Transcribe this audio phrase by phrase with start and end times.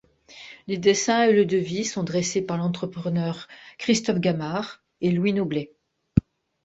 [0.65, 5.73] Les dessins et le devis sont dressés par l'entrepreneur Christophe Gamard et Louis Noblet.